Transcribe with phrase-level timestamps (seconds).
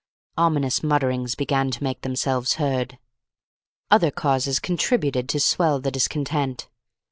[0.35, 2.97] Ominous mutterings began to make themselves heard.
[3.91, 6.67] Other causes contributed to swell the discontent.